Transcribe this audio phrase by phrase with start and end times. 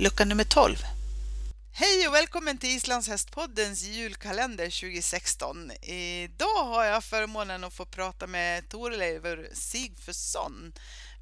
[0.00, 0.76] lucka nummer 12.
[1.72, 5.70] Hej och välkommen till Islandshästpoddens julkalender 2016.
[5.82, 10.72] Idag har jag förmånen att få prata med Torleifur Sigfusson.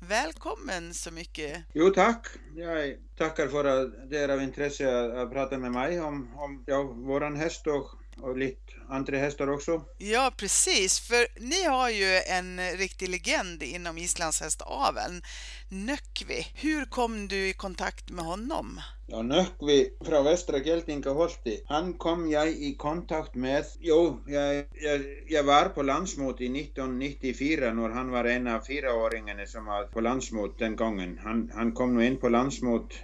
[0.01, 1.65] Välkommen så mycket.
[1.73, 2.27] Jo tack.
[2.57, 6.83] Jag tackar för att det är av intresse att prata med mig om, om ja,
[6.83, 7.91] våran häst och
[8.23, 9.83] och lite andra hästar också.
[9.99, 11.01] Ja, precis.
[11.01, 15.23] För ni har ju en riktig legend inom islandshästaveln,
[15.69, 16.47] Nöckvi.
[16.55, 18.81] Hur kom du i kontakt med honom?
[19.07, 25.43] Ja, Nöckvi från Västra Geltingaholti, han kom jag i kontakt med, jo, jag, jag, jag
[25.45, 30.59] var på landsmot i 1994 när han var en av fyraåringarna som var på landsmot
[30.59, 31.21] den gången.
[31.23, 32.95] Han, han kom nog in på landsmot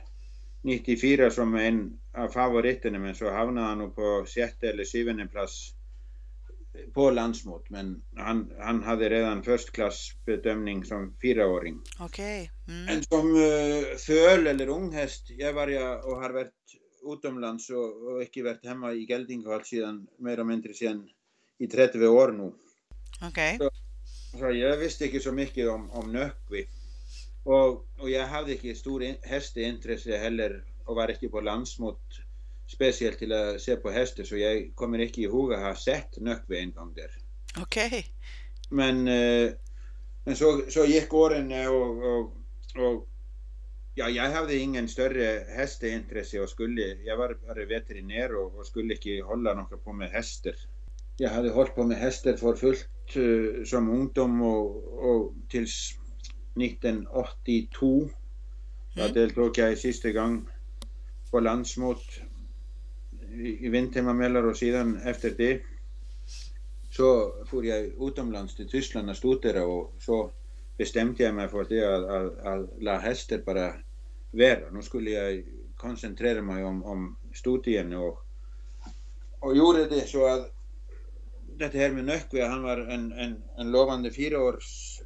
[0.65, 5.75] 94 som en av favoriterna men så hamnade han nog på sjätte eller syvende plats
[6.95, 11.81] på landsmot men han, han hade redan förstklassbedömning som fyraåring.
[11.99, 12.51] Okej.
[12.65, 12.75] Okay.
[12.75, 12.97] Mm.
[12.97, 16.53] En som uh, föl eller unghäst, jag var jag och har varit
[17.13, 21.09] utomlands och, och inte varit hemma i Geldingahall sedan mer eller mindre sedan
[21.59, 22.53] i 30 år nu.
[23.23, 23.57] Okej.
[23.57, 23.59] Okay.
[23.59, 23.71] Så,
[24.39, 26.13] så, jag visste inte så mycket om, om
[27.45, 27.51] Nökvi.
[27.53, 32.01] Och, och jag hade inte stor hästintresse heller och var inte på landsmot
[32.67, 36.59] speciellt till att se på hästar så jag kommer inte ihåg att ha sett Nökve
[36.59, 37.11] en gång där.
[37.63, 37.87] Okej.
[37.87, 38.03] Okay.
[38.71, 39.53] Men, eh,
[40.25, 42.21] men så, så gick åren och, och,
[42.77, 43.09] och
[43.95, 48.95] ja, jag hade ingen större hästintresse och skulle, jag var bara veterinär och, och skulle
[48.95, 50.55] inte hålla något på med hästar.
[51.17, 55.99] Jag hade hållit på med hästar för fullt uh, som ungdom och tills
[56.55, 58.01] 1982.
[58.01, 58.11] Mm.
[58.95, 60.49] Då deltog jag sista gång
[61.31, 62.03] på landsmot
[63.33, 65.63] i Vindheimamelar och sedan efter det
[66.91, 70.31] så for jag utomlands till Tyskland och studera och så
[70.77, 73.75] bestämde jag mig för det att, att, att la hästar bara
[74.31, 74.71] vara.
[74.73, 75.45] Nu skulle jag
[75.77, 78.19] koncentrera mig om, om studien och,
[79.41, 80.51] och gjorde det så att
[81.59, 85.01] det här med Nöckvi, han var en, en, en lovande fyraårs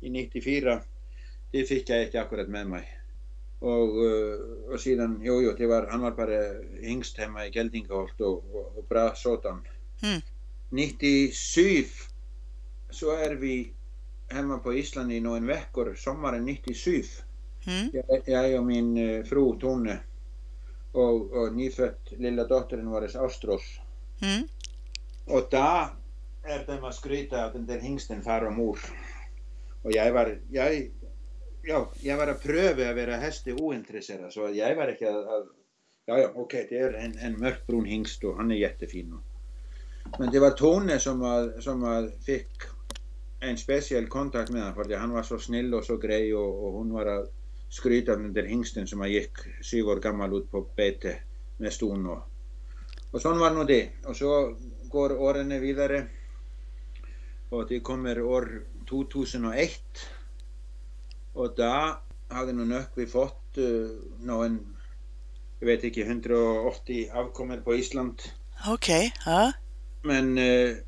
[0.00, 0.80] i 94.
[1.50, 2.96] Det fick jag inte akkurat med mig.
[3.60, 6.38] Og, uh, og síðan, jú, jú, hann var bara
[6.80, 9.60] yngst heima í Geldingaholt og, og, og bra sådan.
[10.02, 10.22] Mm.
[10.70, 12.08] 97
[12.90, 13.72] så är vi
[14.28, 17.04] hemma på Island i några veckor, sommaren 97.
[17.66, 17.90] Mm.
[17.92, 19.98] Jag, jag och min uh, fru Tone
[20.92, 23.80] och, och nyfött lilla dottern var Ástrós.
[24.22, 24.48] Mm.
[25.24, 25.90] Och då
[26.42, 28.78] är det att skryta att den där hingsten far och mor.
[29.82, 30.90] Och jag var, jag
[31.62, 35.48] já, ég var að pröfu að vera hesti ointressera så jag var ekki að, að
[36.06, 39.18] já, já, ok, det är en, en mörkbrun hingst och han är jättefin.
[40.18, 42.50] Men det var Tone som, var, som var, fick
[43.40, 46.72] en speciell kontakt med honom för han var så snäll och så grej och, och
[46.72, 47.32] hon var att
[47.70, 49.32] skryta den där hingsten som gick
[49.70, 51.16] sju år gammal ut på bete
[51.58, 52.22] med ston och,
[53.10, 53.88] och sån var nog det.
[54.04, 54.56] Och så
[54.88, 56.06] går åren vidare
[57.50, 60.04] och det kommer år 2001
[61.38, 61.74] og da
[62.30, 63.90] hafði nú Nökkvi fått uh,
[64.26, 64.60] ná en,
[65.60, 68.24] ég veit ekki, 180 afkommer på Ísland.
[68.70, 68.90] Ok.
[70.06, 70.78] Men uh,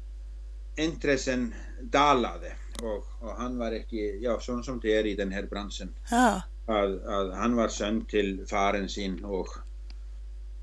[0.82, 1.50] intressen
[1.92, 2.52] dalaði
[2.82, 5.92] og, og hann var ekki, já, svona som det er í den her bransen.
[6.10, 6.42] Ja.
[6.70, 9.50] Að, að hann var sönd til faren sín og,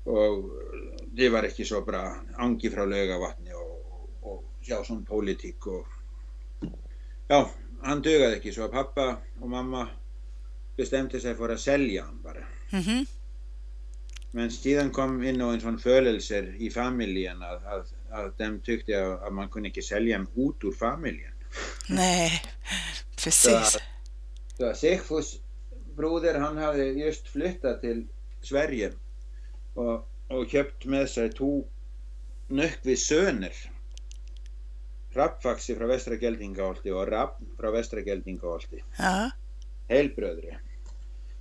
[0.08, 0.50] og
[1.16, 2.06] det var ekki svo bra
[2.40, 3.74] angi frá lögavatni og,
[4.24, 5.99] og já, svona pólitík og
[7.30, 7.50] já,
[7.82, 9.88] han dögade inte så pappa och mamma
[10.76, 12.44] bestämde sig för att sälja han bara.
[12.72, 13.06] Mm -hmm.
[14.32, 19.32] Men sedan kom in en sån födelser i familjen att, att, att de tyckte att
[19.32, 21.32] man kunde inte sälja en ut ur familjen.
[21.88, 22.42] Nej,
[23.24, 23.78] precis.
[24.58, 25.40] Så, Sigfus
[25.96, 28.06] broder han hade just flyttat till
[28.42, 28.92] Sverige
[29.74, 31.66] och, och köpt med sig två
[32.48, 33.69] Nöckvis söner
[35.14, 39.30] Rappfaxi frá vestra Geldingaholti og Rapp frá vestra Geldingaholti ja.
[39.90, 40.56] helbröðri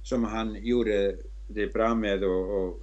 [0.04, 1.18] som han gjorde
[1.48, 2.81] det bra med och, och,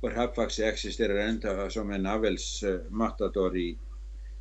[0.00, 3.78] och Rappfaxi existerar ända som en avelsmatador i,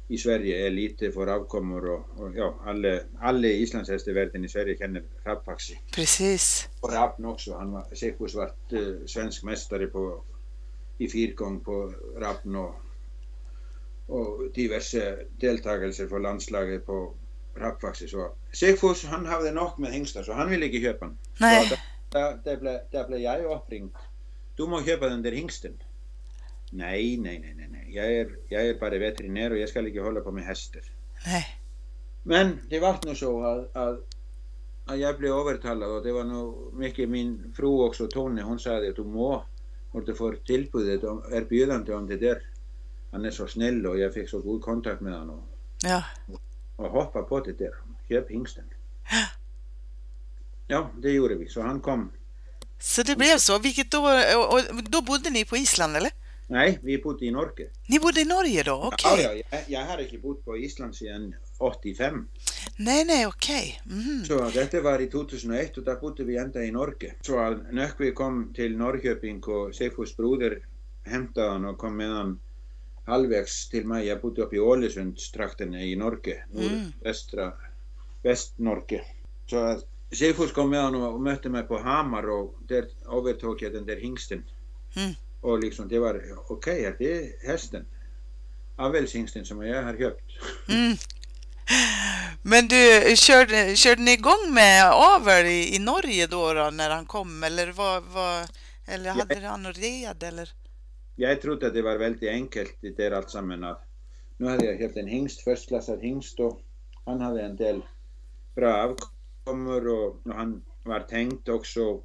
[0.08, 5.04] i Sverige, är lite för avkommor och, och ja, alla, alla islandshästivärlden i Sverige känner
[5.24, 5.80] Rappfaxi.
[5.96, 6.70] Precis.
[6.82, 10.24] Och Rappn också, han var säkert vart uh, svensk mästare på,
[10.98, 12.76] i fyrgång på Rappn och
[14.08, 17.16] og diverse deltakelser for landslaget på
[17.58, 18.08] rappvaxi.
[18.08, 21.18] Så Sigfús han hafði nokk með hengsta så han ville ekki köpa hann.
[22.14, 23.96] Där, ble, jag uppringd.
[24.56, 25.74] Du må köpa den där hingsten.
[26.72, 27.96] Nej, nej, nej, nej, nej.
[27.96, 30.82] Jag är, jag är bara veterinär och jag ska inte hålla på med hästar.
[31.26, 31.46] Nej.
[32.24, 34.00] Men det var nog så att, att
[34.86, 38.78] att jag blev övertalad och det var nog mycket min fru också, Tony, hon sa
[38.78, 39.44] att du må,
[39.92, 42.42] och du får tillbudet, om- erbjudande om det där.
[43.14, 45.46] Han är så snäll och jag fick så god kontakt med honom och,
[45.84, 46.04] Ja.
[46.76, 47.72] och hoppa på det där.
[48.10, 48.64] Köp hingsten.
[50.68, 51.48] Ja, det gjorde vi.
[51.50, 52.12] Så han kom.
[52.80, 53.60] Så det blev så.
[53.60, 54.00] Vilket då,
[54.52, 56.12] och, då bodde ni på Island eller?
[56.48, 57.70] Nej, vi bodde i Norge.
[57.88, 58.74] Ni bodde i Norge då?
[58.94, 59.24] Okej.
[59.24, 62.28] Ja, ja, jag, jag har inte bott på Island sedan 85.
[62.78, 63.82] Nej, nej, okej.
[63.86, 64.24] Mhm.
[64.28, 67.14] Så detta var i 2001 och då bodde vi ända i Norge.
[67.22, 70.68] Så när vi kom till Norrköping och Seifus broder
[71.04, 72.40] hämtade han och kom med han
[73.06, 74.08] halvvägs till mig.
[74.08, 77.54] Jag bodde uppe i Ålesundstrakten i Norge, nordvästra
[78.24, 79.02] Västnorge.
[79.50, 83.74] Så att Seifus kom med han och mötte mig på Hamar och där övertog jag
[83.74, 84.44] den där hingsten.
[84.96, 85.14] Mm.
[85.42, 87.86] Och liksom det var okej, det är hästen.
[88.78, 90.22] Avelshingsten som jag har köpt.
[90.70, 90.98] Mm.
[92.42, 97.06] Men du, körde, körde ni igång med avel i, i Norge då, då när han
[97.06, 97.44] kom?
[97.44, 98.48] Eller, vad, vad,
[98.86, 100.24] eller hade han något red?
[100.24, 100.50] Eller?
[101.16, 103.64] Jag trodde att det var väldigt enkelt det där allt samman.
[103.64, 103.84] att
[104.38, 106.62] Nu hade jag köpt en hingst, förstklassad hingst och
[107.06, 107.82] han hade en del
[108.56, 112.02] bra avkommor och, och han var tänkt också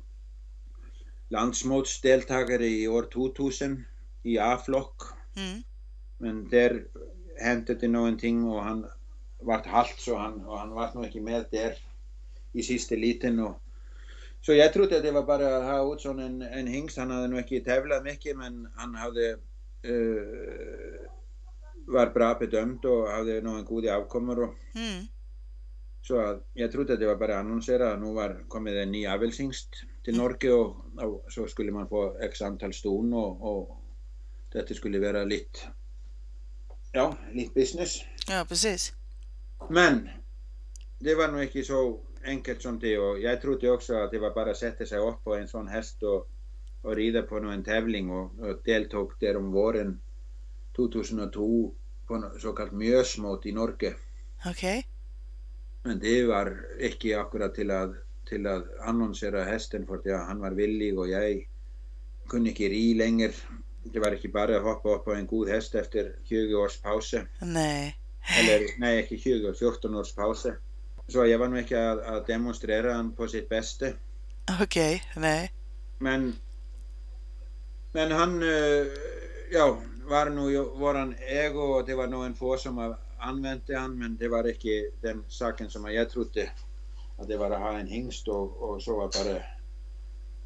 [1.28, 3.84] landsmotsdeltagare i år 2000
[4.22, 5.02] i A-flock.
[5.36, 5.62] Mm.
[6.18, 6.86] Men där
[7.40, 8.86] hände det någonting och han
[9.40, 11.74] vart halt så han, och han var nog inte med där
[12.52, 13.38] i sista liten.
[13.38, 13.62] Och,
[14.40, 16.98] så jag trodde att det var bara att ha ut sån en, en hingst.
[16.98, 19.30] Han hade nog inte tävlat mycket men han hade
[19.82, 21.08] eh,
[21.86, 24.42] var bra bedömd och hade nog en god avkommor.
[24.42, 25.06] Och, Mm.
[26.02, 27.96] så att jag trodde att det var bara att annonsera.
[27.96, 29.68] Nu var kommit en ny avelshingst
[30.04, 33.76] till Norge och, och så skulle man få x antal ston och, och
[34.52, 35.58] detta skulle vara lite,
[36.92, 38.00] ja, lite business.
[38.28, 38.92] Ja, precis.
[39.70, 40.08] Men
[40.98, 44.34] det var nog inte så enkelt som det och jag trodde också att det var
[44.34, 46.28] bara att sätta sig upp på en sån häst och,
[46.82, 50.00] och rida på någon tävling och, och deltog där om våren
[50.76, 51.74] 2002
[52.06, 53.94] på så kallat mjösmått i Norge.
[54.46, 54.86] Okej.
[55.82, 57.92] Men det var inte akkurat till att,
[58.28, 61.48] till att annonsera hästen för att han var villig och jag
[62.28, 63.32] kunde inte ri längre.
[63.84, 67.14] Det var inte bara att hoppa upp på en god häst efter 20 års paus.
[67.42, 67.96] Nej.
[68.40, 70.46] Eller nej, inte 20 år, 14 års paus.
[71.08, 73.86] Så jag var nog inte att, att demonstrera han på sitt bästa.
[74.60, 75.52] Okej, nej.
[75.98, 76.36] Men,
[77.92, 78.86] men han, eh,
[79.52, 83.66] ja, var nog ju våran ägo och det var nog en få som har använt
[83.66, 86.50] det han, men det var inte den saken som jag trodde
[87.18, 89.42] att det var att ha en hingst och, och så var bara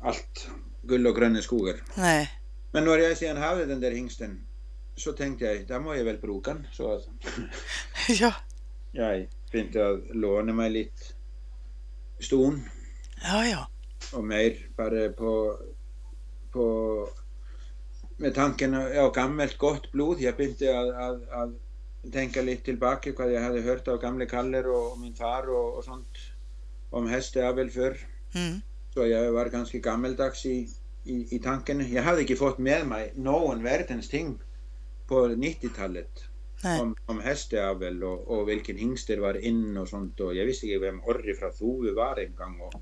[0.01, 0.49] allt
[0.83, 1.77] guld och gröna skogar.
[1.95, 2.31] Nej.
[2.73, 4.47] Men när jag sedan hade den där hingsten
[4.97, 6.67] så tänkte jag, då må jag väl bruka den.
[6.73, 7.09] Så att
[8.93, 9.15] Ja.
[9.15, 11.03] jag tänkte att låna mig lite
[12.21, 12.63] ston
[13.23, 13.69] Ja, ja.
[14.19, 15.59] och mer bara på,
[16.53, 17.09] på
[18.17, 20.21] med tanken, ja, gammalt gott blod.
[20.21, 24.67] Jag började att, att, att tänka lite tillbaka vad jag hade hört av gamla Kaller
[24.67, 26.17] och, och min far och, och sånt
[26.91, 27.97] om hästavel förr.
[28.35, 28.61] Mm.
[28.95, 30.69] Så jag var ganska gammeldags i,
[31.05, 31.93] i, i tanken.
[31.93, 34.39] Jag hade inte fått med mig någon världens ting
[35.07, 36.32] på 90-talet Nej.
[36.65, 40.67] Om, om hästavel och, och vilken hingst det var in och sånt och jag visste
[40.67, 42.61] inte vem Orri från Thove var en gång.
[42.61, 42.73] Och.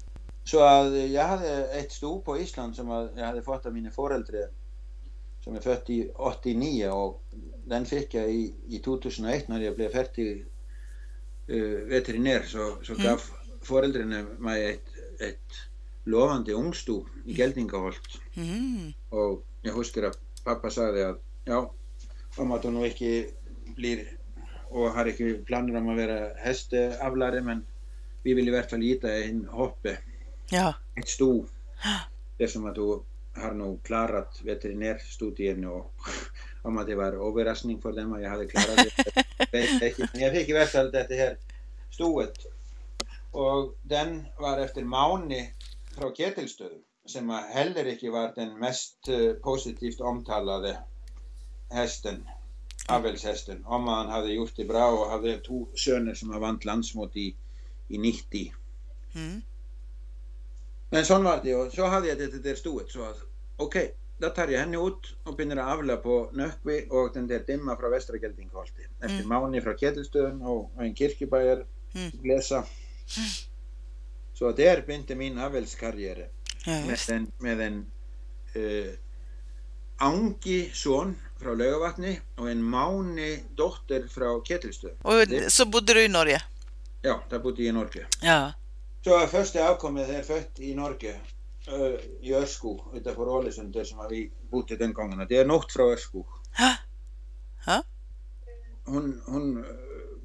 [0.44, 4.49] Så att jag hade ett sto på Island som jag hade fått av mina föräldrar
[5.44, 7.22] som är född i 89 och
[7.66, 10.46] den fick jag i, i 2001 när jag blev färdig
[11.50, 13.04] uh, veterinär så, så Mm.
[13.04, 13.20] gav
[13.62, 15.52] föräldrarna mig ett, ett
[16.04, 18.92] lovande ungsto i Geldingaholt Mm.
[19.08, 21.75] och jag huskar att pappa sa det att ja,
[22.37, 23.26] om att hon inte
[23.77, 24.07] blir
[24.69, 27.67] och har inte planer om att vara hästavlare men
[28.23, 29.99] vi vill i hvert fall ge dig en hoppe,
[30.50, 30.75] Ja.
[32.39, 33.03] Det är som att du
[33.35, 35.95] har nog klarat veterinärstudien och
[36.62, 38.87] om att det var överraskning för dem att jag hade klarat.
[39.53, 39.62] Men
[40.21, 41.37] jag fick i hvert fall det här
[41.91, 42.39] stoet.
[43.33, 45.55] Och den var efter Mauni
[45.99, 46.73] från Ketilstöð
[47.07, 50.79] som har heller inte varit den mest eh, positivt omtalade
[52.88, 53.64] hästen, avelshästen.
[53.64, 57.37] Om han hade gjort det bra och hade två söner som har vant landsmått i,
[57.88, 58.54] i 90.
[59.14, 59.42] Mm.
[60.90, 63.18] Men sån var det och så hade jag det där stoet så att
[63.56, 67.76] okej, då tar jag henne ut och börjar avla på Nökvi och den där dimma
[67.76, 68.82] från Västra Geldingholti.
[69.00, 69.28] Efter Mm.
[69.28, 72.10] Mauni från Ketilstöðun och en kirkebæjar Mm.
[72.22, 72.64] glesa.
[74.34, 76.28] Så där började min avelskarriär
[76.66, 77.10] Ja, med just.
[77.10, 77.87] en, med en
[78.56, 78.92] uh,
[79.99, 84.97] Angi son från Laugavatni och en Mauni dotter från Ketilstöðun.
[85.02, 86.42] Och så bodde du i Norge?
[87.02, 88.06] Ja, där bodde jag i Norge.
[88.23, 88.52] Ja.
[89.04, 91.14] Så første avkommet er født i Norge,
[91.73, 94.97] uh, i Ørskog, utenfor Ålesund, der som vi bodde den.
[94.97, 96.26] Og Det er Nokt fra Ørskog.
[96.52, 96.68] Hæ?
[97.64, 97.80] Hæ?
[98.87, 99.64] Hun øh,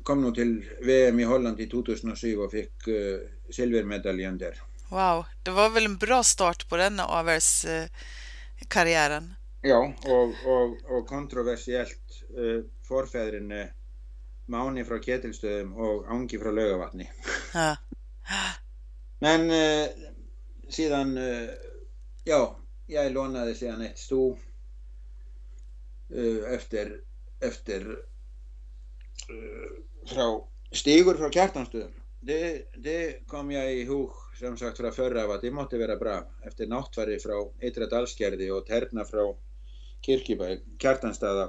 [0.03, 3.19] kom nå til VM i Holland i 2007 og fikk uh,
[3.51, 4.51] silvermedaljen der.
[4.89, 9.33] Wow, det var väl en bra start på den avelskarriären?
[9.65, 9.79] Ja,
[10.13, 13.63] og, og, og kontroversielt uh, forfedrene
[14.53, 17.07] Máni frá Ketilstöðum og Angi frá Laugavatni.
[19.25, 19.89] Men uh,
[20.69, 21.49] síðan, uh,
[22.29, 22.37] já,
[22.93, 24.37] ég lånaði síðan eitt stú uh,
[26.53, 27.01] eftir,
[27.41, 27.97] eftir uh,
[30.11, 30.27] frá
[30.75, 31.95] Stígur frá Kjartanstöðum.
[32.25, 36.67] Det kom jag ihåg som sagt fra förra av att det måtte vera bra eftir
[36.67, 39.27] náttfæri frá Ytra Dalsgerði og Terna frá
[40.05, 41.47] Kirkjubæ, Kjartanstaða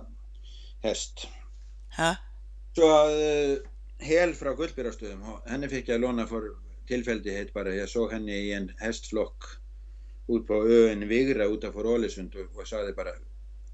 [0.84, 1.26] hest.
[1.98, 2.14] Ja.
[2.76, 3.56] Så að uh,
[4.04, 6.50] Hel frá Gullbyrjastöðum, henni fikk ég að låna for
[6.88, 7.74] tilfældighet bara.
[7.74, 9.46] Jag såg henne i en hästflock
[10.28, 13.14] út på ön Vigra utanför Ålesund och, och sa bara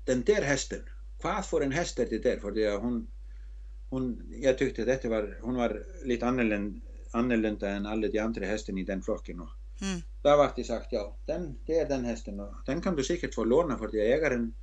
[0.05, 0.83] den där hästen,
[1.23, 2.39] hvað får en häst är det där?
[2.39, 3.07] För det hon,
[3.91, 8.79] hon, jag tyckte detta var, hon var lite annorlunda, annorlunda än alla de andra hästen
[8.79, 9.41] i den flocken.
[9.41, 9.49] Och
[9.83, 10.01] Mm.
[10.23, 13.35] där var det sagt, ja, den, det är den hästen och den kan du säkert
[13.35, 14.55] få låna för det ägaren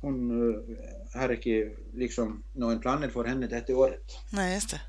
[0.00, 0.76] hon uh,
[1.14, 4.18] har inte liksom någon planer för henne detta året.
[4.30, 4.80] Nej, just det.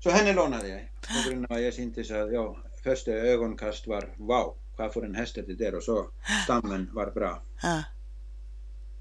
[0.00, 0.80] Så henne lånade jag
[1.24, 5.14] på grund av att jag syntes att ja, första ögonkast var wow, vad får en
[5.14, 6.10] häst det där och så
[6.44, 7.42] stammen var bra.
[7.62, 7.82] Ja.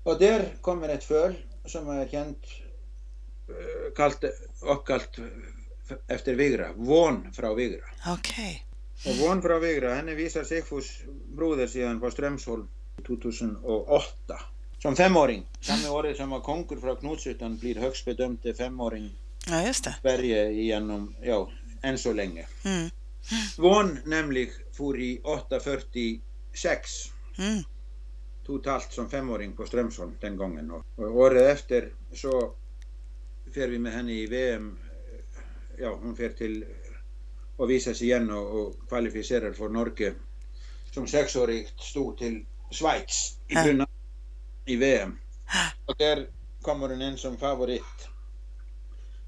[0.03, 1.35] Och där kommer ett föl
[1.65, 2.45] som är känt
[3.49, 4.23] uh, kallt,
[4.61, 5.19] uppkallt
[6.07, 7.85] efter Vigra, Von från Vigra.
[8.07, 8.65] Okej.
[9.05, 11.03] Och Von från Vigra, henne visar Sigfús
[11.35, 12.67] broder síðan på Strömsholm
[13.07, 14.39] 2008
[14.85, 15.45] som femåring.
[15.61, 19.09] Samma året som var konkur frá Knutsutan blir högst bedömde femåring
[19.47, 19.73] Ja.
[20.01, 21.51] Sverige igenom, ja,
[21.81, 22.45] än så länge.
[22.65, 22.89] Mm.
[23.57, 26.21] Von nämligen for i 8.46
[27.37, 27.63] Mm.
[28.45, 30.71] totalt som femåring på Strömsholm den gången.
[30.71, 32.53] Och, och året efter så
[33.55, 34.77] fer vi med henne i VM.
[35.77, 36.65] Ja, hon fer till
[37.57, 40.13] och visas igen och, och kvalificerar för Norge
[40.93, 41.07] som
[41.79, 43.63] stod till Schweiz i Ja.
[43.63, 43.87] Brunna
[44.65, 45.19] i VM.
[45.85, 46.27] Och där
[46.61, 48.07] kommer hon in som favorit.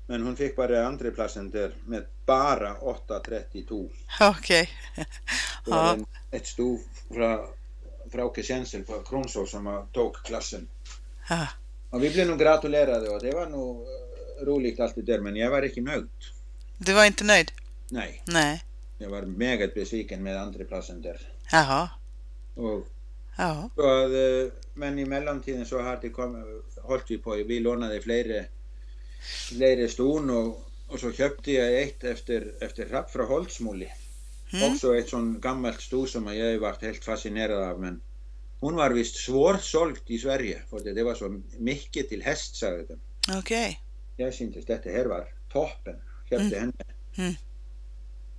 [0.08, 3.90] Men hon fick bara andra platsen där med bara 8.32.
[4.22, 4.70] Okej.
[5.66, 5.94] Det var Ja.
[5.94, 6.82] en, ett stort
[7.16, 7.46] fra,
[8.12, 10.68] Frauke Kjensel på Kronsås som tog klassen.
[11.30, 11.48] Ja.
[11.90, 15.36] Och vi blev nog gratulerade och det var nog eh, roligt allt det där men
[15.36, 16.10] jag var inte nöjd.
[16.78, 17.52] Du var inte nöjd?
[17.90, 18.64] Nej, Nej.
[18.98, 21.22] jag var meget besviken med andra platsen där.
[21.52, 21.90] Jaha.
[22.56, 22.88] Och,
[23.76, 26.46] Så att, eh, men i mellantiden så har det kommit,
[26.82, 28.44] hållit vi på, vi lånade flera,
[29.50, 33.90] flera ston och, och så köpte jag ett efter, efter Rapp från Holtsmuli.
[34.54, 34.74] Mm.
[34.74, 38.02] Också ett sånt gammalt sto som jag varit helt fascinerad av men
[38.60, 42.86] hon var visst svårsålt i Sverige för det, det var så mycket till häst sagde
[42.86, 43.00] de.
[43.40, 43.80] Okej.
[44.18, 45.96] Jag syntes detta här var toppen.
[46.30, 46.60] Köpte Mm.
[46.60, 46.74] henne.
[47.18, 47.34] Mm.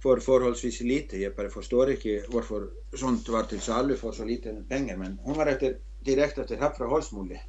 [0.03, 1.17] För förhållsvis lite.
[1.17, 4.97] Jag bara förstår inte varför sånt var till salu för så lite pengar.
[4.97, 5.59] Men hon var
[6.01, 7.41] direkt efter Happra Holsmuli.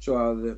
[0.00, 0.54] Så att eh,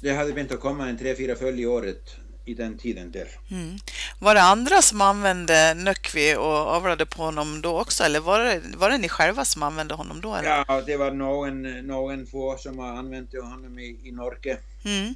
[0.00, 3.28] det hade begynt att komma en tre, fyra följ i året i den tiden där.
[3.50, 3.76] Mm.
[4.18, 8.04] Var det andra som använde Nökvi och avlade på honom då också?
[8.04, 10.34] Eller var det, var det ni själva som använde honom då?
[10.34, 10.64] Eller?
[10.68, 14.58] Ja, det var någon, någon få som använt honom i, i Norge.
[14.84, 15.14] Mm.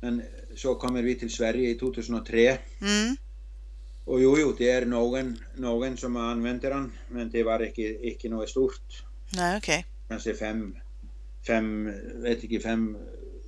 [0.00, 0.22] Men
[0.56, 2.58] så kommer vi till Sverige i 2003.
[2.80, 3.16] Mm.
[4.06, 6.92] Och jo, jo, det är någon, någon som använt den.
[7.08, 9.04] Men det var inte, inte något stort.
[9.36, 9.86] Nej, okej.
[10.08, 10.76] kanske fem,
[11.46, 12.98] fem, vet inte, fem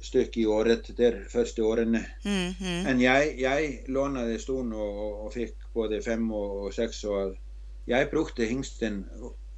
[0.02, 1.88] stycken i året där första åren.
[2.24, 2.52] Mm.
[2.60, 2.84] Mm.
[2.84, 7.36] Men jag, jag lånade ston och, och fick både fem och, och sex och
[7.86, 9.04] jag brukade hingsten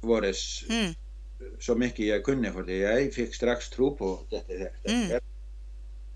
[0.01, 0.93] våres Mm.
[1.59, 2.77] så mycket jag kunde för det.
[2.77, 4.71] Jag fick strax tro på detta här.
[4.83, 5.19] Mm.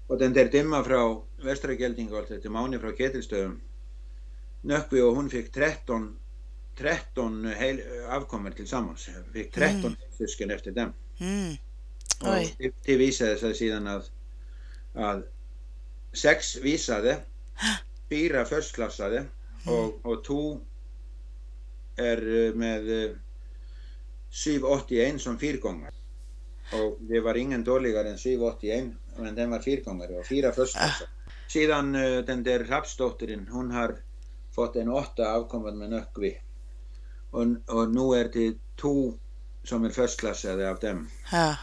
[0.07, 3.59] Och den där dimma från Västra Geldingholt till Máni från Ketilstöðum
[4.65, 6.17] Nökkvi och hon fick 13
[6.77, 9.09] 13 heil, avkommor tillsammans.
[9.33, 9.95] Fick 13 Mm.
[10.17, 10.93] syskon efter dem.
[11.19, 11.55] Mm.
[12.21, 12.55] Och Oj.
[12.57, 14.11] det, det visade sig sedan att,
[14.93, 15.33] att
[16.13, 17.17] sex visade,
[18.09, 19.25] fyra förstklassade
[19.65, 20.59] och, och två
[21.95, 22.27] är
[22.61, 23.11] eh, eh,
[24.45, 25.93] 781 som fyrgångare.
[26.73, 28.85] Och det var ingen dåligare än 781
[29.17, 31.09] men den var fyrgångare och fyra förstklassare.
[31.47, 33.97] Sedan eh, den där Rapsdottern, hon har
[34.55, 36.41] fått en åtta avkommande med Nökkvi.
[37.31, 39.13] Och, och nu är det två
[39.63, 41.09] som är förstklassade av dem.
[41.31, 41.55] Ja.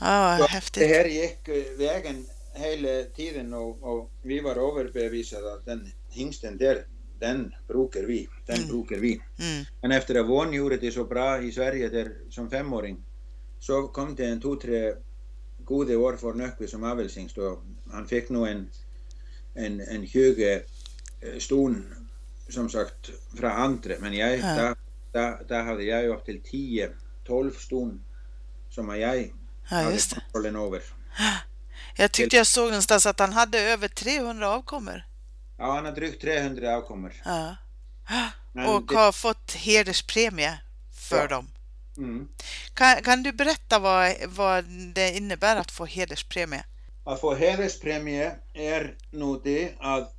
[0.00, 0.88] Ja, vad Det häftigt.
[0.88, 1.48] här gick
[1.78, 6.86] vägen hela tiden och, och vi var överbevisade att den hingsten där
[7.18, 8.28] den bruker vi.
[8.46, 8.68] Den Mm.
[8.68, 9.12] bruker vi.
[9.38, 9.64] Mm.
[9.82, 12.96] Men efter att Von gjorde det så bra i Sverige där som femåring
[13.60, 14.94] så kom det en två, tre
[15.64, 17.62] goda år för Nöckvi som avelshingst och
[17.92, 18.70] han fick nog en,
[19.54, 20.62] en, en 20
[21.32, 21.94] eh, ston
[22.48, 24.46] som sagt från andra men jag, Ja.
[24.46, 24.76] där,
[25.12, 26.90] där, där hade jag ju upp till 10,
[27.26, 28.00] 12 ston
[28.70, 29.28] som jag Ja,
[29.76, 30.82] hade kontrollen över.
[31.96, 35.02] Jag tyckte jag såg någonstans att han hade över 300 avkommor.
[35.58, 37.12] Ja, han har drygt 300 avkommor.
[37.24, 37.56] Ja.
[38.68, 40.58] Och det- har fått hederspremie
[41.08, 41.26] för Ja.
[41.26, 41.48] dem.
[41.96, 42.28] Mm.
[42.74, 44.64] Kan, kan du berätta vad, vad
[44.94, 46.64] det innebär att få hederspremie?
[47.04, 50.14] Att få hederspremie är nog det att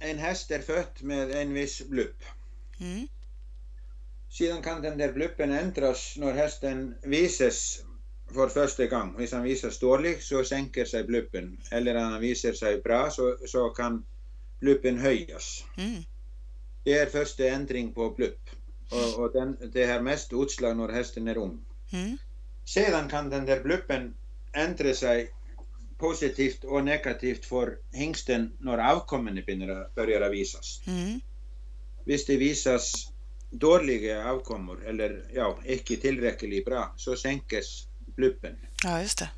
[0.00, 2.24] da en häst är född med en viss blupp.
[2.80, 3.08] Mm.
[4.30, 7.84] Sedan kan den där bluppen ändras när hästen visas
[8.34, 9.16] för första gången.
[9.16, 11.60] Om han visas dålig så sänker sig bluppen.
[11.70, 14.04] Eller om han visar sig bra så, så kan
[14.60, 15.64] bluppen höjas.
[15.76, 16.02] Mm.
[16.84, 18.50] Det är första ändring på blupp.
[18.90, 21.64] Och, och den, det har mest utslag när hästen är ung.
[21.92, 22.18] Mm.
[22.64, 24.14] Sedan kan den där bluppen
[24.52, 25.34] ändra sig
[26.00, 30.80] positivt och negativt för hingsten när avkommorna börjar- börjar visas.
[30.86, 31.20] Mm.
[32.04, 32.92] Hvis det visas
[33.50, 38.56] dåliga avkommor eller ja, icke tillräckligt bra så sänkes bluppen.
[38.84, 39.30] Ja, just det.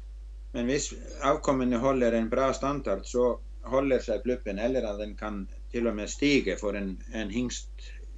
[0.52, 5.48] Men hvis avkommorna håller en bra standard så håller sig bluppen eller att den kan
[5.70, 7.68] till och med stiga för en, en hingst,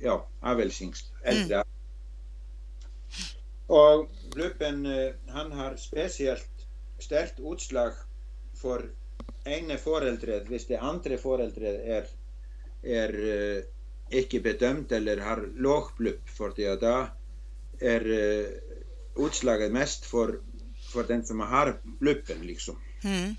[0.00, 1.64] ja, avelshingst, äldre.
[3.66, 6.50] Och bluppen, eh, han har speciellt
[6.98, 7.92] stärkt utslag
[8.64, 8.90] för
[9.44, 12.04] ene föräldret, hvis det andra föräldret är,
[12.82, 13.12] är
[13.56, 13.62] eh,
[14.18, 15.84] icke bedömt eller har låg
[16.38, 17.06] för det då
[17.80, 18.46] är eh,
[19.26, 20.40] utslaget mest för,
[20.92, 22.76] för den som har bluppen liksom.
[23.04, 23.34] Mm.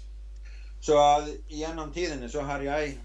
[0.80, 2.98] Så att genom tiden så har jag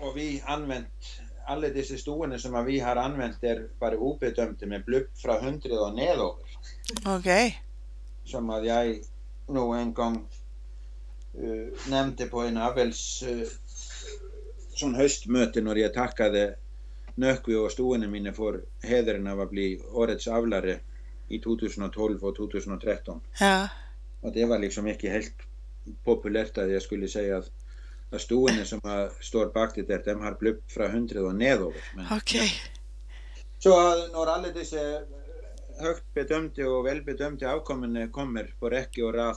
[0.00, 5.18] och vi använt alla dessa stolarna som vi har använt är bara obedömda med blupp
[5.18, 6.44] från 100 och nedover.
[7.06, 7.62] Okej.
[8.24, 8.98] Som att jag
[9.48, 10.26] nog en gång
[11.42, 13.48] uh, nämnde på en avels uh,
[14.74, 16.56] sån höstmöte när jag tackade
[17.14, 20.78] Nökvi och stolarna mina för hedern av att bli årets avlare
[21.28, 23.20] i 2012 och 2013.
[23.40, 23.68] Ja.
[24.20, 25.34] Och det var liksom inte helt
[26.04, 27.50] populärt att jag skulle säga att,
[28.10, 31.80] att stolarna som har, står bak det där, de har blupp från 100 och nedover.
[31.96, 32.50] Men, Okej.
[33.58, 33.70] Så
[34.12, 34.76] när alla dessa
[35.80, 39.36] högt bedömda och välbedömda avkommorna kommer på räcke och rad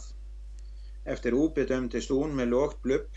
[1.09, 3.11] efter obedömda ston med lågt blupp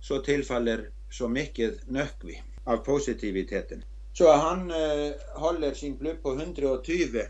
[0.00, 3.84] så tillfaller så mycket nökvi av positiviteten.
[4.12, 7.20] Så han eh, håller sin blupp på 120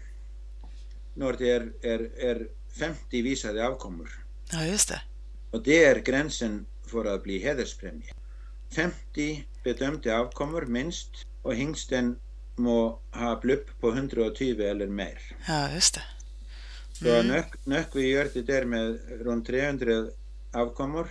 [1.14, 4.10] när det är, är, är 50 visade avkommor.
[4.52, 5.00] Ja, just det.
[5.50, 8.14] Och det är gränsen för att bli hederspremie.
[8.74, 11.10] 50 bedömda avkommor minst
[11.42, 12.18] och hingsten
[12.56, 15.18] må ha blupp på 120 eller mer.
[15.48, 16.02] Ja, just det.
[16.98, 17.26] Så Mm.
[17.26, 20.06] Nök, Nökvi gör det där med runt 300
[20.52, 21.08] avkommor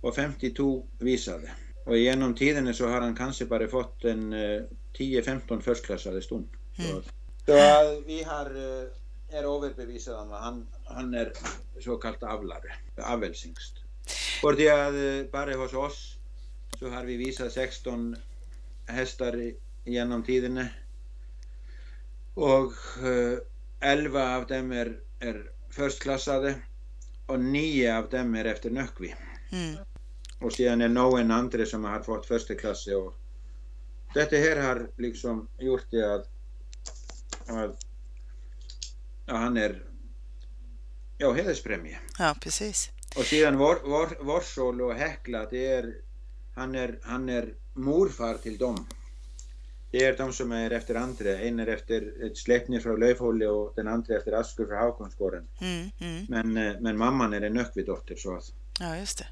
[0.00, 1.50] och 52 visade.
[1.84, 4.62] Och genom tiderna så har han kanske bara fått en eh,
[4.98, 6.48] 10-15 förstklassade ston.
[6.76, 7.02] Så, Mm.
[7.46, 11.32] så eh, vi har, eh, är överbevisade om att han, han är
[11.80, 13.74] så kallat avlare, avelsingst.
[14.40, 16.16] För det att eh, bara hos oss
[16.78, 18.16] så har vi visat 16
[18.86, 20.66] hästar i- genom tiderna.
[22.34, 22.72] Och
[23.06, 23.38] eh,
[23.82, 26.54] 11 av dem är, är förstklassade
[27.26, 29.14] och 9 av dem är efter Nökvi.
[29.52, 29.76] Mm.
[30.40, 33.14] Och sedan är någon andra som har fått första klass och
[34.14, 36.28] detta här har liksom gjort det att,
[37.46, 37.86] att
[39.26, 39.82] ja, han är
[41.18, 41.98] ja, hederspremie.
[42.18, 42.90] Ja, precis.
[43.16, 45.94] Och sedan vår, vår, Vorsol och Häckla, det är,
[46.54, 48.86] han, är, han är morfar till dem.
[49.92, 51.38] Det är de som är efter andra.
[51.38, 55.48] En är efter ett släkting från Löfhålle och den andra efter Askur från Haukonsgården.
[55.60, 56.26] Mm, mm.
[56.28, 58.44] Men, eh, men mamman är en Nöckvidotter så att
[58.80, 59.26] Ja, just det.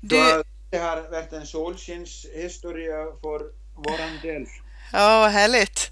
[0.00, 4.46] Så Du, att det har varit en solskenshistoria för våran del.
[4.92, 5.90] ja, vad härligt.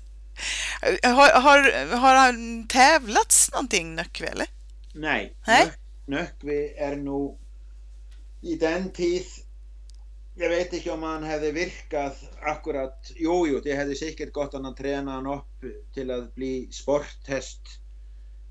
[1.03, 4.47] Har, har, har han tävlats någonting, Nöckvi, eller?
[4.95, 5.67] Nej, Nej.
[6.07, 7.39] Nö- Nöckvi är nog
[8.41, 9.23] i den tid
[10.37, 14.67] jag vet inte om han hade virkat akkurat, jo jo, det hade säkert gått han
[14.67, 17.61] att träna han upp till att bli sporthäst.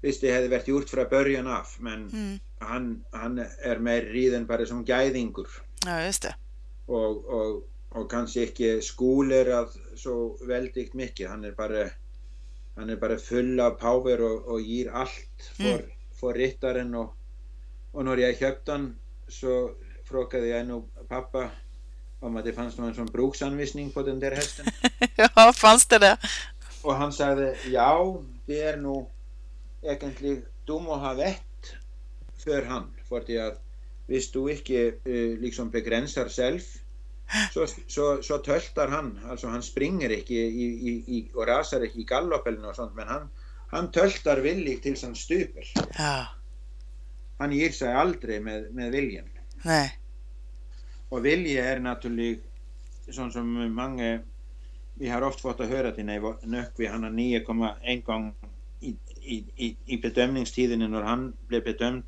[0.01, 2.39] Visst, det hade varit gjort från början av, men Mm.
[2.59, 5.47] han, han är mer riden bara som guidingur.
[5.85, 6.35] Ja, just det.
[6.85, 11.29] och, och, och kanske inte skolerar så väldigt mycket.
[11.29, 11.89] Han är bara,
[12.75, 16.95] han är bara full av power och, och ger allt för, för ryttaren.
[16.95, 17.15] Och,
[17.91, 18.95] och när jag köpte han
[19.27, 19.71] så
[20.09, 21.49] frågade jag nog pappa
[22.19, 24.65] om att det fanns någon sån bruksanvisning på den där hästen.
[25.35, 26.17] Ja, fanns det det?
[26.81, 29.09] Och han sagde, ja, det är nog
[29.81, 31.41] egentligen, du må ha vett
[32.43, 33.61] för han, för att
[34.07, 36.61] hvis du ikke uh, liksom begränsar själv
[37.53, 42.03] så, så, så töltar han, alltså han springer ikke i, i, i, og rasar ekki
[42.03, 43.29] í gallop eller något sånt, men han,
[43.71, 45.71] han töltar villig tills han stupar.
[45.97, 46.27] Ja.
[47.39, 49.29] Han ger sig aldrig med, med viljen.
[49.63, 49.99] Nej.
[51.09, 52.43] Och vilje är naturligt,
[53.11, 54.19] sånt som många,
[54.93, 58.33] vi har ofta fått att höra till när Nökvi, han har 9,1 gång
[58.79, 58.95] i,
[59.55, 62.03] i, i, bedömningstiden när han blev bedömd,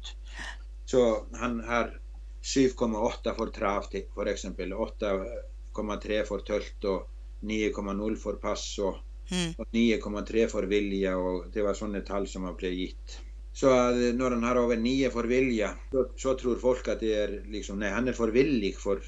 [0.86, 2.00] så han har
[2.42, 4.74] 7,8 for trav til, for eksempel.
[4.74, 7.08] 8,3 for tølt og
[7.42, 9.54] 9,0 for pass og, Mm.
[9.60, 13.18] og 9,3 for vilja og det var sånne tall som ble gitt.
[13.60, 17.14] Så att när han har över 9 för vilja så, så tror folk att det
[17.14, 19.00] är liksom, nej han är för villig för,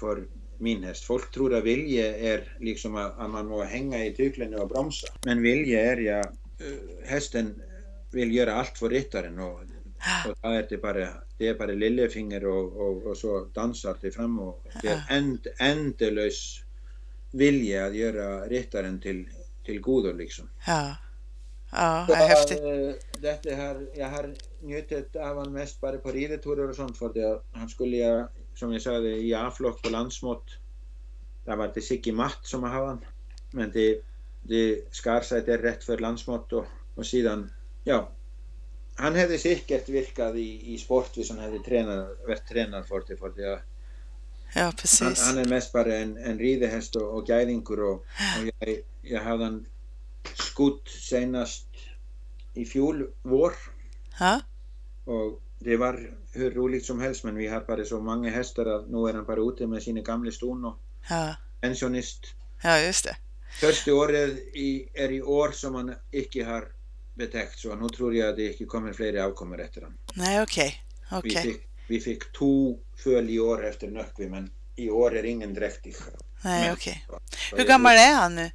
[0.00, 0.26] för
[0.58, 1.04] min häst.
[1.04, 5.06] Folk tror att vilje är liksom att, att man må hänga i tyglen och bromsa.
[5.24, 7.62] Men vilje är ja, eh, hästen
[8.12, 9.60] vill göra allt för ryttaren och,
[10.28, 11.08] och då är det bara,
[11.58, 16.60] bara lillefinger och, och, och så dansar det fram och det är end, endelös
[17.32, 19.28] vilja att göra ryttaren till,
[19.64, 20.48] till godo liksom.
[20.66, 20.96] Ja.
[21.74, 22.64] Ja, Så, häftigt.
[22.64, 24.28] eh, Dette her, jeg har
[24.62, 28.72] njutit av han mest bare på rideturer og sånt, for det, han skulle, ja, som
[28.72, 30.58] jeg sa, i A-flokk på landsmått.
[31.46, 33.00] Da var det Siggy Matt som hadde han,
[33.52, 33.88] men det,
[34.48, 34.62] det
[34.94, 37.48] skar seg der rett før landsmått, og, og siden,
[37.88, 38.04] ja,
[39.00, 43.18] han hefði sikkert virkað í, í sport hvis han hefði trenar, vært trenar for det,
[43.18, 43.56] for det,
[44.54, 45.24] Ja, han, precis.
[45.26, 48.04] han er mest bare en, en ridehest og, og gæðingur og,
[48.38, 49.56] og ég, ég hafði hann
[50.54, 51.66] skutt senast
[52.54, 53.52] i fjol vår
[54.20, 54.40] Ja.
[55.04, 58.88] och det var hur roligt som helst men vi har bara så många hästar att
[58.90, 60.76] nu är han bara ute med sina gamla ston och
[61.10, 61.34] Ja.
[61.60, 62.20] pensionist.
[62.62, 63.16] Ja, just det.
[63.60, 66.68] Första året i, är i år som han inte har
[67.14, 69.98] betäckt så nu tror jag att det inte kommer fler avkommor efter honom.
[70.14, 70.80] Nej, okej.
[71.10, 71.42] Vi, Okej.
[71.42, 75.94] fick, vi fick två föl i år efter Nöckvi men i år är ingen dräktig.
[76.44, 77.06] Nej, okej.
[77.50, 78.50] Så Hur gammal är han nu?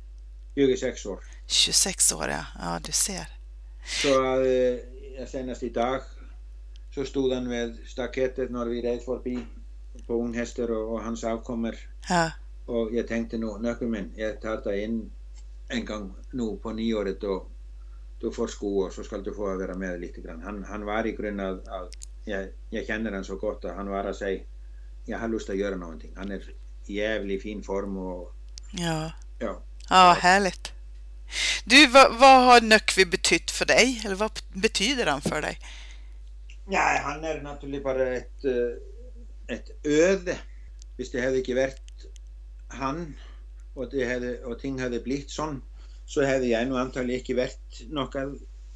[0.55, 1.19] 26 år.
[1.49, 2.45] 26 år, ja.
[2.59, 3.27] Ja, du ser.
[3.85, 6.01] Så eh, senast idag
[6.95, 9.39] så stod han med staketet när vi red förbi
[10.07, 11.75] på unghästar och, och hans avkommer
[12.09, 12.31] Ja.
[12.65, 15.11] och jag tänkte nog, nökkuminn, jag tar det in
[15.67, 17.49] en gång nu på nyåret och
[18.21, 20.41] du får sko och så ska du få vara med lite grann.
[20.43, 21.89] Han, han var i grund av, av
[22.25, 24.41] jag, jag känner han så gott att han var att säga
[25.05, 26.13] jag har lust att göra någonting.
[26.17, 26.53] Han är
[26.87, 28.33] i jävligt fin form och
[28.71, 29.11] Ja.
[29.39, 30.71] ja, Ja, härligt.
[31.65, 34.01] Du, vad, vad har Nöckvi betytt för dig?
[34.05, 35.59] Eller vad betyder han för dig?
[36.69, 40.37] Ja, han är naturligtvis bara ett, eh, ett öde.
[40.97, 41.81] Hvis det hade inte varit
[42.67, 43.15] han
[43.73, 45.61] och, det hade, och ting hade blivit sån
[46.05, 48.15] så hade jag nog antagligen inte varit något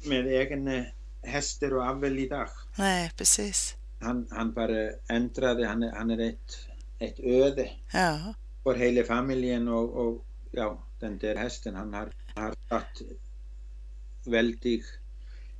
[0.04, 0.84] med egen
[1.22, 2.48] hästar och avel idag.
[2.78, 3.74] Nej, precis.
[4.00, 6.58] Han, han bara ändrade, han han är ett,
[6.98, 8.34] ett öde Ja.
[8.62, 13.02] för hela familjen och, och ja, den där hästen han har, har satt
[14.24, 14.84] väldigt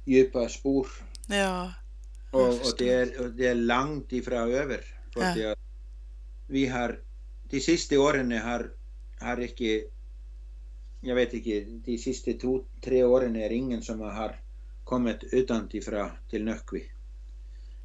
[0.04, 0.86] djupa spår
[1.28, 1.72] Ja.
[2.30, 2.84] Och, Jag och, förstår.
[2.84, 4.84] det är, och det är långt ifrån över.
[5.14, 5.34] För Ja.
[5.34, 5.58] det att
[6.46, 7.00] vi har,
[7.50, 8.70] de sista åren har,
[9.20, 9.84] har inte,
[11.00, 14.40] jag vet inte, de sista två, tre åren är ingen som har
[14.84, 16.90] kommit utantifrån till Nöckvi.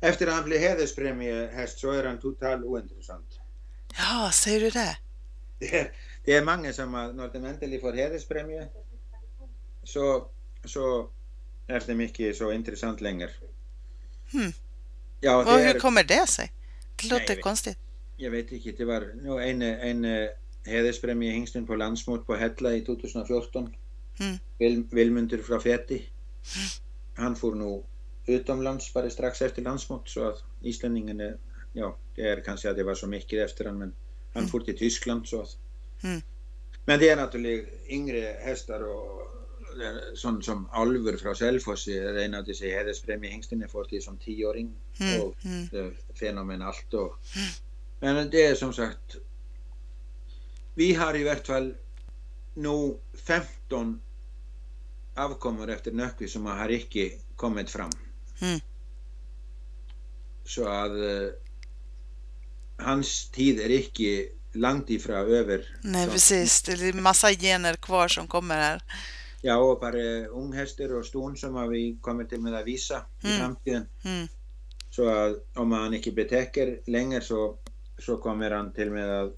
[0.02, 3.39] Efter att han blev hederspremiehäst så är han totalt ointressant.
[3.97, 4.97] Ja, säger du det?
[6.25, 8.67] Det är många som har, när de äntligen får hederspremie
[9.84, 10.27] så,
[10.65, 11.10] så
[11.67, 13.29] är det mycket så intressant längre.
[14.32, 14.51] Hmm.
[15.21, 16.51] Det är, hur kommer det sig?
[17.01, 17.43] Det låter vet.
[17.43, 17.77] konstigt.
[18.17, 20.29] Jag vet inte, det var nog en, en eh,
[20.65, 23.75] hederspremie i hingsten på landsmot på Hella i 2014.
[24.19, 24.38] Mm.
[24.58, 26.10] Vil, Vilmundur från Feti.
[27.15, 27.86] Han får nog
[28.25, 31.38] utomlands bara strax efter landsmot så att islänningen är,
[31.73, 33.93] ja, det är kanske att det var så mycket efter han men
[34.34, 34.49] han Mm.
[34.51, 35.58] får till Tyskland så att.
[36.03, 36.21] Mm.
[36.85, 39.27] Men det är naturligtvis yngre hästar och
[39.77, 44.03] det är sånt som Alver från Selfoss är en av dessa hederspremie hingsten får till
[44.03, 44.75] som tioåring.
[44.99, 45.21] Mm.
[45.21, 45.95] Och Mm.
[46.19, 46.93] fenomenalt.
[46.93, 47.15] Och,
[47.99, 49.15] men det är som sagt,
[50.75, 51.75] vi har i vart fall
[52.55, 54.01] nu 15
[55.15, 57.91] avkommor efter Nöckvi som har icke kommit fram.
[58.41, 58.59] Mm.
[60.45, 61.33] Så att eh,
[62.77, 65.77] hans tid är icke långt ifrån över.
[65.83, 66.62] Nej, Så- precis.
[66.62, 68.81] Det är massa gener kvar som kommer här.
[69.41, 73.27] Ja, och bara unghästar och ston som har vi kommit till med att visa i
[73.27, 73.39] Mm.
[73.39, 73.85] framtiden.
[74.03, 74.27] Mm.
[74.89, 77.57] Så att om han inte betäcker längre så,
[77.99, 79.33] så kommer han till med att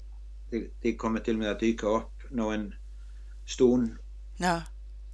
[0.82, 2.74] det, kommer till med att dyka upp någon
[3.46, 3.90] stund
[4.36, 4.62] Ja.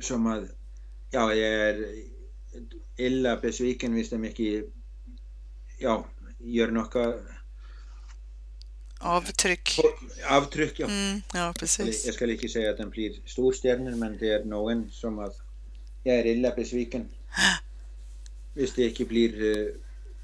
[0.00, 0.44] som att
[1.10, 1.86] ja, jag är
[2.96, 4.64] illa besviken hvis de inte
[5.78, 6.06] ja,
[6.38, 6.94] gör något
[8.98, 9.80] Avtryck.
[10.28, 10.80] avtryck.
[10.80, 10.86] Ja.
[10.86, 12.06] Mm, ja, precis.
[12.06, 15.36] Jag ska inte säga att den blir storstjärnor men det är någon som att
[16.02, 17.08] jag är illa besviken.
[18.54, 19.72] Hvis det inte blir, eh,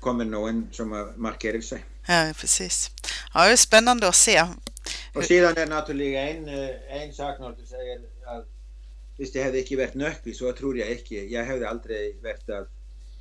[0.00, 1.84] kommer någon som har markerat sig.
[2.06, 2.90] Ja, precis.
[3.34, 4.46] Ja, det är spännande att se.
[5.14, 8.46] Och sedan är det naturligtvis en, eh, en sak när du säger att
[9.16, 11.14] hvis det hade inte varit Nöckvi så tror jag inte.
[11.14, 12.68] Jag hade aldrig varit att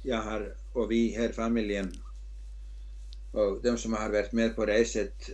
[0.03, 2.03] jag har, och vi här familjen
[3.31, 5.29] och de som har varit med på reset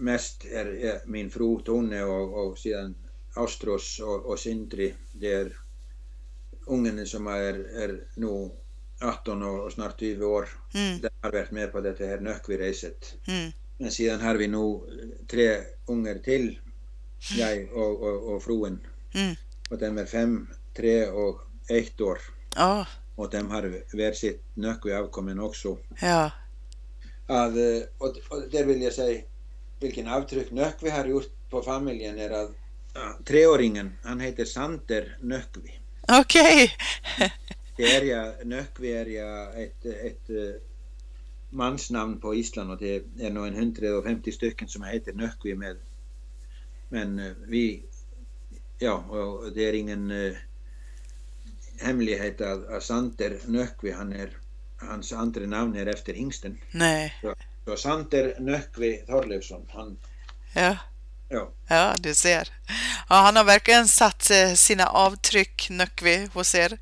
[0.00, 2.94] mest är, är min fru Tone och, och sedan
[3.34, 4.94] Astros och, och Sindri.
[5.12, 5.56] Det är
[6.66, 8.50] ungen som är, är nu
[9.02, 10.48] 18 och, och snart 20 år.
[10.74, 13.14] Mm, De har varit med på det här Nöckvi-reset.
[13.26, 14.80] mm, Men sedan har vi nu
[15.30, 16.58] tre ungar till,
[17.38, 18.80] jag och, och, och fruen.
[19.14, 19.34] mm.
[19.70, 22.18] Och de är fem, tre och ett år.
[22.56, 22.86] Ja,
[23.16, 25.78] Och de har varit sitt Nöckvi avkommen också.
[26.00, 26.30] ja,
[27.26, 28.14] Att, eh, och
[28.50, 29.22] där vill jag säga
[29.80, 32.50] vilken avtryck Nöckvi har gjort på familjen är att
[32.94, 35.80] ja, treåringen, han heter Santer Nöckvi.
[36.08, 36.72] okej.
[37.76, 40.60] Ja, Nöckvi är ja ett, ett eh,
[41.50, 45.76] mansnamn på Island och det är nog en 150 stycken som heter Nöckvi med.
[46.88, 47.82] Men eh, vi,
[48.78, 50.32] ja, och det är ingen eh,
[51.78, 54.36] hemlighet att, att Santer Nöckvi, han är,
[54.76, 56.58] hans andra namn är efter hingsten.
[56.70, 57.14] Nej,
[57.70, 59.96] Så Santer Nöckvi Thorleifsson, han,
[60.54, 60.76] ja.
[61.28, 62.48] ja, Ja, du ser.
[63.08, 66.78] Ja, han har verkligen satt eh, sina avtryck, Nöckvi, hos er.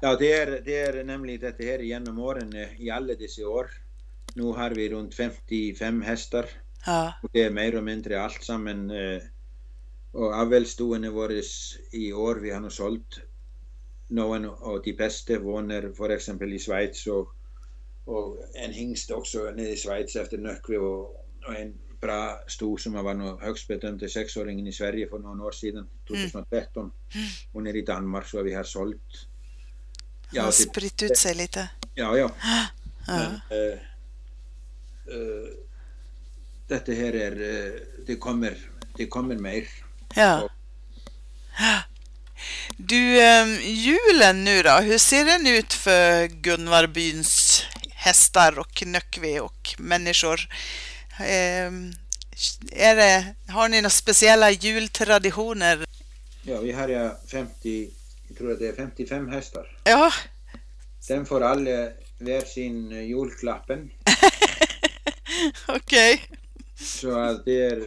[0.00, 3.70] ja det, är, det är nämligen detta här genom åren eh, i alla dessa år.
[4.34, 6.46] Nu har vi runt 55 hästar.
[6.86, 8.90] Ja, Och det är mer och mindre allt samman.
[8.90, 9.22] Eh,
[10.12, 11.42] och avelsstoene våra
[11.92, 13.20] i år, vi har nog sålt
[14.08, 17.34] någon av de bästa våner för exempel i Schweiz och,
[18.04, 21.00] och en hingst också nere i Schweiz efter Nöckvi och,
[21.46, 25.52] och en bra sto som var nog högst bedömde sexåringen i Sverige för några år
[25.52, 26.92] sedan, 2013.
[27.52, 29.00] Och nere i Danmark så har vi har sålt.
[30.26, 31.68] han har det- spritt ut sig lite.
[31.94, 32.30] Ja, ja.
[33.06, 33.78] Ja, Men, eh,
[35.16, 35.48] eh,
[36.68, 37.32] detta här är,
[37.66, 37.72] eh,
[38.06, 38.56] det kommer,
[38.96, 39.68] det kommer mer.
[40.14, 40.48] ja.
[42.76, 47.62] Du, eh, julen nu då, hur ser den ut för Gunvarbyns
[48.02, 50.48] hästar och Nöckvi och människor?
[51.20, 51.72] Eh,
[52.72, 55.84] är det, har ni några speciella jultraditioner?
[56.42, 57.90] Ja, vi har ja 50,
[58.28, 59.78] jag tror att det är 55 hästar.
[59.84, 60.12] Ja,
[61.08, 63.90] Den får alla var sin eh, julklappen.
[65.68, 66.22] okej.
[66.82, 67.82] Så att det är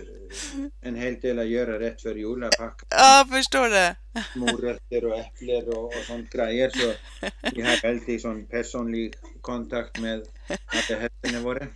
[0.81, 2.43] en hel del att göra rätt för jul.
[2.43, 3.95] Att packa Ja, jag förstår det.
[4.35, 6.69] morötter och äpplen och, och sånt grejer.
[6.69, 6.93] Så
[7.55, 10.27] vi har alltid sån personlig kontakt med
[10.65, 11.67] alla hästarna våra.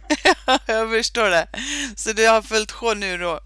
[0.67, 1.47] jag förstår det.
[1.95, 3.39] Så du har följt sjå nu då?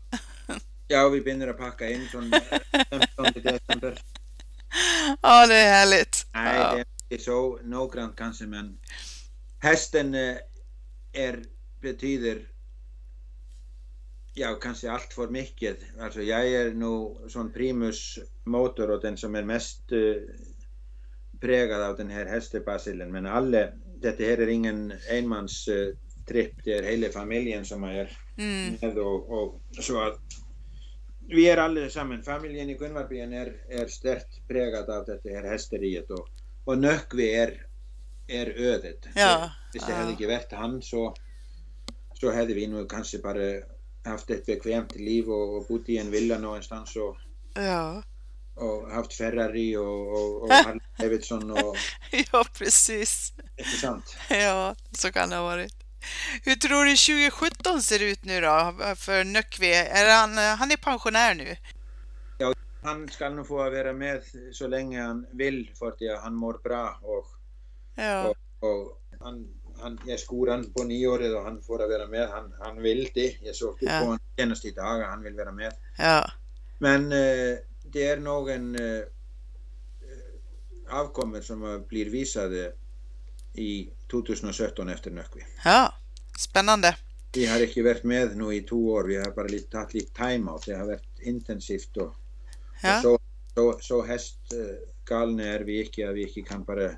[0.88, 2.32] Ja, vi börjar att packa in från
[2.90, 4.02] 15 december.
[5.22, 6.26] Ja, det är härligt.
[6.34, 6.72] Nej, ja.
[6.76, 8.78] det är inte så noggrant kanske, men
[9.60, 10.36] hästen eh,
[11.14, 11.44] är,
[11.82, 12.42] betyder
[14.34, 15.78] ja, kanske allt för mycket.
[16.00, 20.22] Alltså jag är nog sån primus motor och den som är mest eh,
[21.42, 23.12] präglad av den här hästebacillen.
[23.12, 23.68] Men alla,
[24.02, 25.96] detta här är ingen enmans eh,
[26.28, 30.20] tripp, det är hela familjen som är Mm, med och, och så att
[31.28, 36.28] vi är allesammans, familjen i Gunnvarbyen är, är starkt präglad av det här hästeriet och,
[36.66, 37.68] och Nöckvi är,
[38.28, 39.08] är ödet.
[39.16, 39.98] Ja, Så, Hvis det ja.
[39.98, 41.14] hade inte varit han så,
[42.14, 43.73] så hade vi nog kanske bara
[44.04, 47.18] haft ett bekvämt liv och, och bott i en villa någonstans och,
[47.54, 48.04] ja.
[48.56, 51.76] och haft Ferrari och, och, och Harley Davidson och
[52.32, 53.34] ja, precis.
[53.58, 54.16] inte sant?
[54.30, 55.74] Ja, så kan det ha varit.
[56.44, 56.96] Hur tror du
[57.32, 59.74] 2017 ser ut nu då för Nöckvi?
[59.74, 61.56] Är han, han är pensionär nu?
[62.84, 67.00] Han ska nog få vara med så länge han vill för att han mår bra
[67.02, 67.28] och
[67.96, 68.28] Ja,
[68.60, 69.48] Och, och han,
[69.84, 72.30] han, jag skor han på nyåret och han får vara med.
[72.30, 73.38] Han, han vill det.
[73.42, 74.00] Jag såg det Ja.
[74.00, 75.08] på honom senaste dagar.
[75.10, 75.74] Han vill vara med.
[75.98, 76.32] ja,
[76.80, 79.04] Men eh, det är någon eh,
[80.90, 82.74] avkommor som blir visade
[83.54, 85.42] i 2017 efter Nöckvi.
[85.66, 85.94] ja.
[86.40, 86.96] Spännande.
[87.34, 89.04] Vi har inte varit med nu i två år.
[89.04, 90.66] Vi har bara lite, tagit lite time-out.
[90.66, 92.14] Det har varit intensivt och,
[92.84, 92.98] Ja.
[92.98, 93.20] och så,
[93.56, 96.10] så, så hästgalna är vi inte.
[96.10, 96.92] att Vi inte kan bara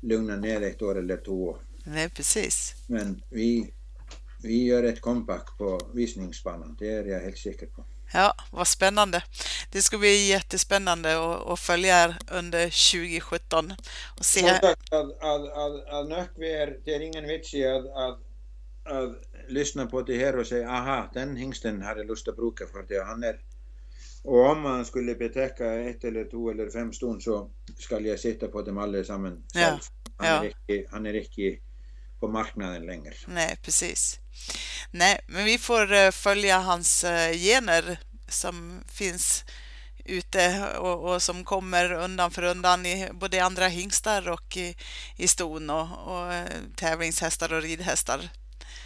[0.00, 1.56] lugna ner ett år eller två.
[1.84, 2.74] Nej, precis.
[2.86, 3.72] Men vi
[4.42, 7.84] vi gör ett comeback på visningsbanan, det är jag helt säker på.
[8.12, 9.22] Ja, vad spännande.
[9.72, 13.72] Det ska bli jättespännande att, att följa er under 2017
[14.18, 14.48] och se.
[14.48, 18.18] Att, att, att, att Nökkvi är, det är ingen vits i att, att,
[18.84, 19.10] att
[19.48, 22.82] lyssna på det här och säga aha, den hingsten har jag lust att bruka för
[22.88, 23.04] det.
[23.04, 23.40] Han är,
[24.24, 28.48] och om man skulle betäcka ett eller två eller fem stund så ska jag sitta
[28.48, 29.78] på dem allesammans Ja.
[30.16, 30.44] Han, ja.
[30.44, 31.62] är inte, han är inte
[32.20, 33.12] på marknaden längre.
[33.26, 34.20] Nej, precis.
[34.90, 39.44] Nej, men vi får eh, följa hans eh, gener som finns
[40.04, 44.76] ute och, och som kommer undan för undan i både andra hingstar och i,
[45.16, 48.20] i ston och, och eh, tävlingshästar och ridhästar.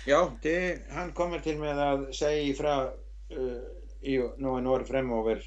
[0.06, 2.90] Ja, det, han kommer till med att säga ifrån
[3.38, 3.62] uh,
[4.00, 5.42] i några år framöver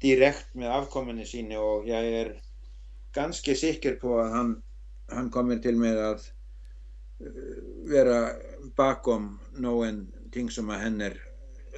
[0.00, 2.40] direkt med avkommande sinne och jag är
[3.12, 4.62] ganska säker på att han,
[5.08, 6.35] han kommer till med att
[7.20, 8.30] uh, vara
[8.76, 11.22] bakom någonting som händer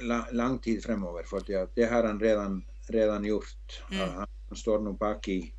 [0.01, 1.43] la, lång tid framöver för
[1.75, 3.81] det, har han redan, redan gjort.
[3.91, 4.09] Mm.
[4.09, 5.53] Han, står nog bak i,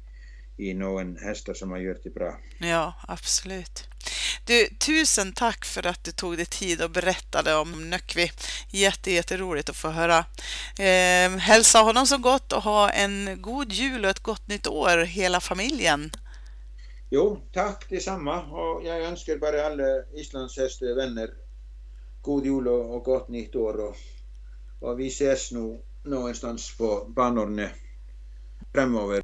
[0.57, 2.39] i någon hästar som har gjort det bra.
[2.59, 3.89] Ja, absolut.
[4.45, 8.33] Du, tusen tack för att du tog dig tid och berättade om Nöckvi.
[8.69, 10.25] Jätte, jätteroligt att få höra.
[10.79, 14.99] Eh, hälsa honom så gott och ha en god jul och ett gott nytt år,
[14.99, 16.11] hela familjen.
[17.13, 21.31] Jo, tack detsamma och jag önskar bara alla islandshästvänner
[22.23, 23.97] god jul och, och gott nytt år och,
[24.81, 27.69] och vi ses nu någonstans på banorna
[28.73, 29.23] framöver.